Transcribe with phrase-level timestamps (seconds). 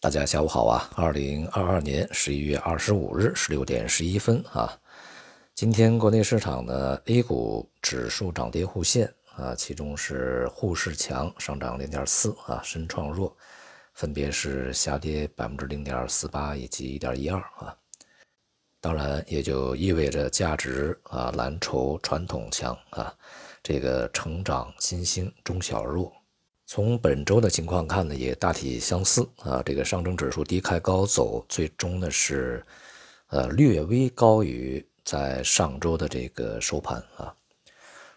[0.00, 0.88] 大家下午好啊！
[0.94, 4.78] 二零二二年十一月二十五日十六点十一分啊，
[5.56, 13.36] 今天国内市场呢，A 股指数涨跌互现啊，其中是沪市强，上涨零点四啊，深创弱，
[13.92, 17.76] 分别是下跌百分之零点四八以及一点一二啊。
[18.80, 23.12] 当然也就意味着价值啊、蓝筹、传统强啊，
[23.64, 26.12] 这个成长新兴、中小弱。
[26.70, 29.62] 从本周的情况看呢，也大体相似啊。
[29.64, 32.62] 这个上证指数低开高走，最终呢是，
[33.28, 37.34] 呃略微高于在上周的这个收盘啊。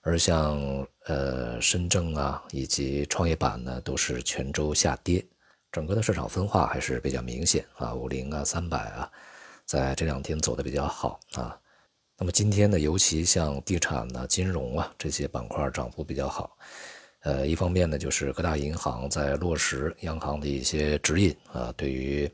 [0.00, 5.26] 而像呃深证啊以及创业板呢，都是全周下跌。
[5.72, 9.10] 整个的市场分化还是比较明显啊，五零啊、三百啊，
[9.64, 11.58] 在这两天走的比较好啊。
[12.16, 16.56] 那么今天呢，尤其像地产呢、金融啊这些板块涨幅比较好。
[17.26, 22.30] 呃，一方面呢，就是各大银行在落实央行的一些指引啊，对于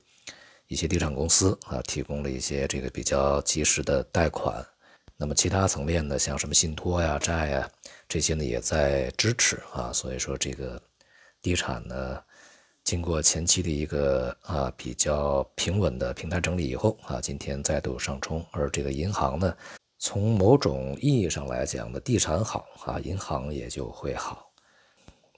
[0.68, 4.62] 一些地产公司啊，提供了一些这个比较及时的贷款。
[5.16, 7.70] 那么其他层面呢，像什么信托呀、债呀
[8.06, 9.90] 这些呢，也在支持啊。
[9.94, 10.78] 所以说这个
[11.40, 12.22] 地产呢，
[12.84, 18.44] 经过前期的一个啊比较平稳的平台整理以后啊，今天再度上冲。
[18.50, 19.56] 而这个银行呢，
[19.98, 24.51] 从某种意义上来讲呢，地产好啊，银行也就会好。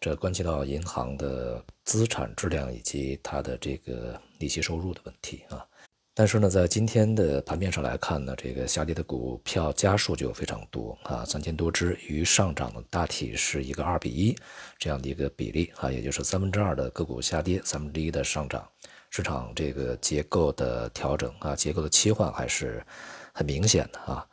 [0.05, 5.65] 这关系到银行的资产质量以及它的这个利息收入的问题啊。
[6.13, 14.37] 但是呢，在今天的盘面上来看呢，这个下跌的股票家数就非常多啊，三千多只，与上涨的大体是一个二比一
[14.79, 18.69] 这样的一个比例啊，也就是三分之二的个股下跌，三分之一的上涨。
[19.09, 22.85] 市场这个结构的调整啊，结构的切换还是
[23.33, 24.27] 很明显的啊。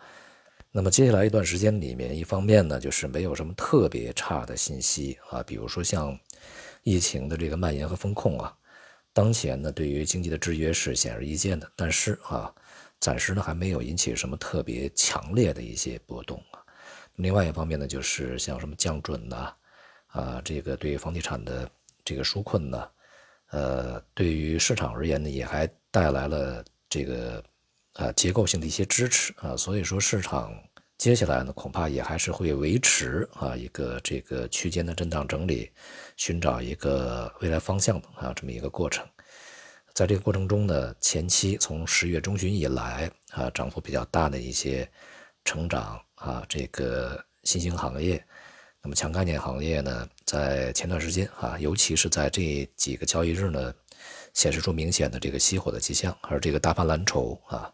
[0.73, 6.17] 那么接下来一段时间里面，一方面呢，就是没有什么特别差的信息啊，比如说像
[6.83, 8.55] 疫情的这个蔓延和风控啊，
[9.11, 12.53] 当前呢对于经济的制约是显而易见的，但是啊，
[13.01, 16.63] 暂时呢还没有引起什么特别强烈的一些波动啊。
[17.17, 19.53] 另外一方面呢，就是像什么降准呐，
[20.07, 21.69] 啊，这个对房地产的
[22.05, 22.89] 这个纾困呢，
[23.49, 27.43] 呃，对于市场而言呢，也还带来了这个。
[27.93, 30.53] 啊，结构性的一些支持啊，所以说市场
[30.97, 35.69] 接下来呢，恐怕也还是会维持啊一个这个区间的震荡整理，
[36.15, 39.05] 寻找一个未来方向的啊这么一个过程。
[39.93, 44.89] 在这个过程中呢，前期从十月中旬以来啊，涨幅比较大的一些
[45.43, 48.23] 成长啊，这个新兴行业，
[48.81, 53.73] 那么强概念行业呢，在前段时间啊，尤其是在这几个交易日呢。
[54.33, 57.71] 显示出明显的这个熄火的迹象，而这个大盘蓝筹啊，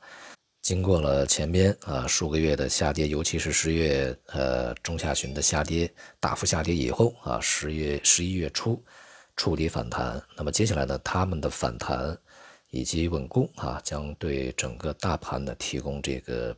[0.61, 8.83] 经过了前边啊数个月的下跌，尤其是十月呃中下旬的下跌，大幅下跌以后啊，十月十一月初
[9.35, 12.17] 触底反弹，那么接下来呢，他们的反弹
[12.71, 16.55] 以及稳固啊，将对整个大盘呢提供这个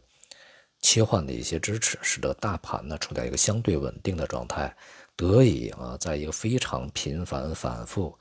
[0.81, 4.73] 切换的一些支持，使得大盘呢处在一个相对稳定的状态，
[5.15, 8.17] 得以啊在一个非常频繁反复。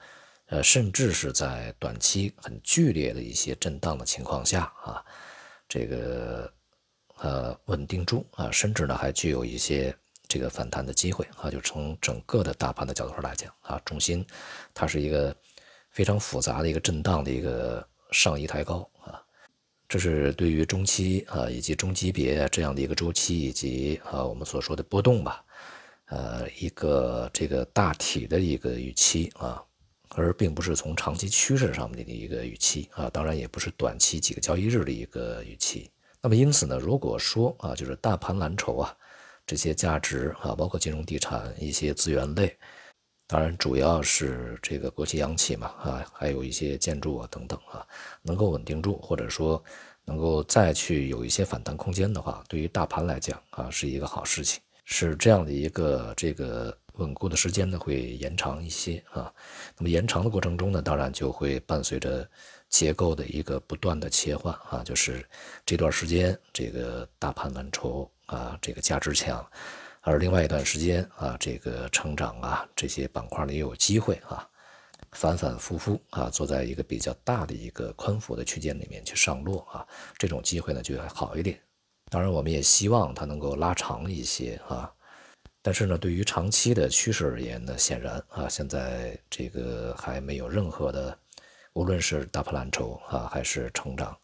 [0.51, 5.05] 呃，甚至是在短期很剧烈的一些震荡的情况下啊，
[5.69, 6.51] 这个
[7.19, 9.95] 呃稳定住啊，甚至呢还具有一些
[10.27, 11.51] 这个反弹的机会啊。
[11.51, 14.27] 就从整个的大盘的角度上来讲啊，重心
[14.73, 15.37] 它是一个
[15.91, 19.21] 非常复杂的一个震荡的一个上移抬高啊，
[19.87, 25.45] 这是对于中期啊以及中级别这样的一个周期以及啊我们所说的波动吧，
[26.07, 29.63] 呃一个这个大体的一个预期啊。
[30.19, 35.89] 而并不是从长期趋势上面的一个预期啊，当然也不是短期几个交易日的一个预期。
[36.21, 38.93] 那么因此呢，如果说啊，就是大盘蓝筹啊，
[39.47, 42.59] 这些价值啊，包括金融、地产一些资源类，
[43.29, 47.87] 当然主要是这个国企、央企嘛啊，还有一些建筑啊等等啊，
[48.21, 49.63] 能够稳定住，或者说
[50.05, 56.77] 能够再去有一些反弹空间的话，对于大盘来讲啊，是一个好事情，是这样的一个这个。
[56.99, 59.33] 稳固的时间呢会延长一些啊，
[59.77, 62.29] 那么延长的过程中呢，当然就会伴随着
[62.69, 65.27] 结构的一个不断的切换啊，就是
[65.65, 69.45] 这段时间这个大盘蓝筹啊，这个价值强，
[70.03, 74.47] 而另外一段时间啊，这个成长啊这些板块呢也有机会啊，
[75.13, 79.87] 反反复复啊，坐在一个比较大的一个宽幅的区间里面去上落啊，
[80.19, 81.59] 这种机会呢就会好一点。
[82.11, 84.93] 当然，我们也希望它能够拉长一些啊。
[85.61, 91.19] 但是呢，对于长期的趋势而言呢，显然啊，现在这个还没有任何的，
[91.73, 94.17] 无论是大盘蓝筹啊，还是成长，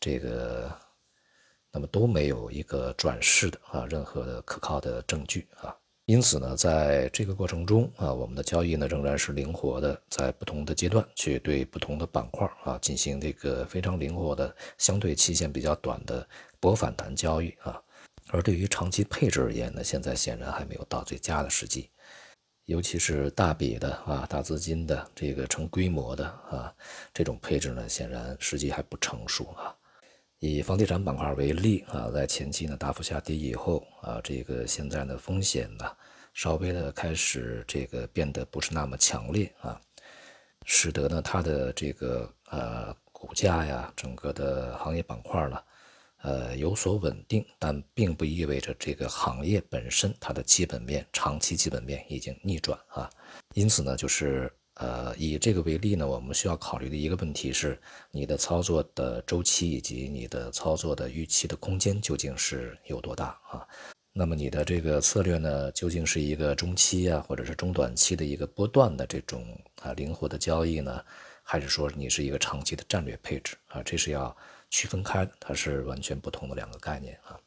[0.00, 0.74] 这个，
[1.70, 5.76] 那么都没有一个转势的啊，任何的可靠的证据啊。
[6.06, 16.26] 因此呢，在这个过程中啊，我们的交易呢仍然是灵活的，在不同的阶段去对不同的板块啊进行这个非常灵活的、相对期限比较短的
[16.58, 17.80] 博反弹交易啊。
[18.32, 21.90] 而对于长期配置而言呢，现在显然还没有到最佳的时机，
[22.64, 26.74] 尤其是大笔的啊、大资金的这个成规模的啊
[27.12, 29.76] 这种配置呢，显然时机还不成熟啊。
[30.38, 35.84] 以房地产板块为例啊，在前期呢大幅下跌以后啊，这个现在的风险呢
[36.32, 39.78] 稍微的开始这个变得不是那么强烈啊，
[40.64, 45.62] 使得呢它的这个呃股价呀，整个的行业板块呢
[46.22, 53.10] 呃有所稳定，但并不意味着这个行业本身它的基本面长期基本面已经逆转啊，
[53.54, 54.52] 因此呢就是。
[54.76, 57.78] 呃，以这个为例呢，我们需要考虑的一个问题是，
[58.10, 63.68] 你的操作的周期以及你的操作的预期的空间究竟是有多大啊？
[64.14, 69.46] 那么你的这个策略呢，究竟是一个中期啊，或者是中短期的一个波段的这种
[69.82, 71.04] 啊灵活的交易呢，
[71.42, 73.82] 还是说你是一个长期的战略配置啊？
[73.82, 74.34] 这是要
[74.72, 77.38] 区分开，它是完全不同的两个概念啊。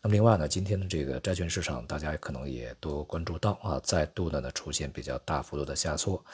[0.00, 6.24] 那么另外呢，今天的这个债券市场，大家可能也都关注到啊，再度的呢出现比较大幅度的下挫。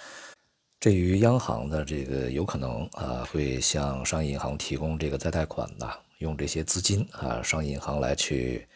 [0.81, 8.69] 至于央行的这个有可能啊，会向商业银行提供这个再贷款的，用这些资金啊，商业银行来去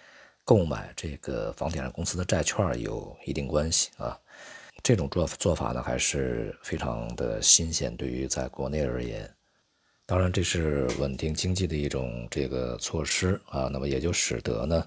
[0.44, 4.18] 购买这个房地产公司的债券，有一定关系啊。
[4.82, 9.32] 这种做做法呢，还是非常的新鲜，对于在国内而言。
[10.12, 14.86] 当然，这是稳定经济的一种这个措施啊，那么也就使得呢，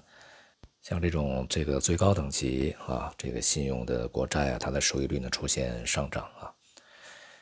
[0.82, 6.54] 像这种这个最高等级啊，这个信用的国债啊，它的收益率呢出现上涨啊，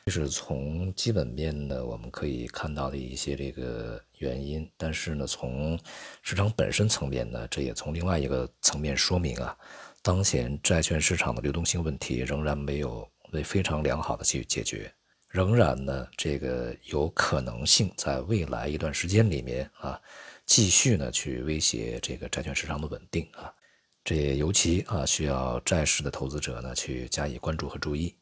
[0.03, 4.67] 这是从基本面呢我们可以看到的一些这个原因。
[4.77, 5.79] 但是呢，从
[6.23, 9.55] 市场本身层面呢，这也从另外一个层面说明啊，
[10.01, 14.91] 当前债券市场的流动性问题仍然没有被非常良好的去解决。
[15.35, 20.01] 仍然呢，这个有可能性在未来一段时间里面啊，
[20.45, 23.53] 继续呢去威胁这个债券市场的稳定啊，
[24.01, 28.15] 这也尤其啊需要债市的投资者呢去加以关注和注意。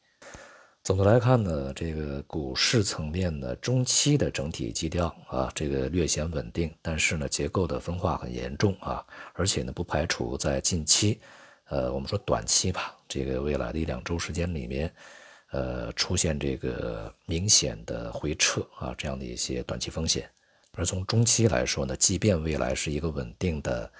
[0.81, 11.21] 总的来看呢，这个股市层面的中期的整体基调啊，这个略显稳定，但是呢结构的分化很严重啊，而且呢不排除在近期，
[11.65, 14.91] 呃，我们说短期吧，这个未来的一两周时间里面。
[15.53, 20.27] 呃，出现这个明显的回撤啊，这样的一些短期风险。
[20.71, 23.91] 而从中期来说呢，即便未来是一个稳定的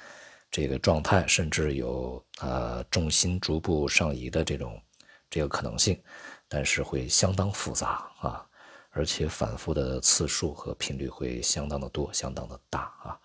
[0.50, 4.82] 这个状态，甚至有呃重心逐步上移的这种
[5.30, 6.02] 这个可能性，
[6.48, 8.44] 但是会相当复杂啊，
[8.90, 13.20] 而且反复的次数和频率会相当的多，相当的大啊。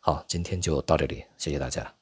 [0.00, 1.97] 好，今天就到这里，谢谢大家。